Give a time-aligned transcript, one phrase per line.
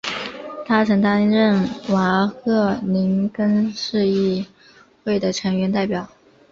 [0.65, 4.43] 他曾担任瓦赫宁根市议
[5.03, 6.09] 会的成员代表。